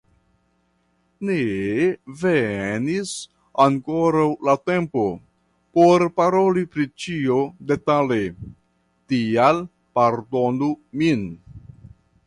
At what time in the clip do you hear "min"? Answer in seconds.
11.05-11.25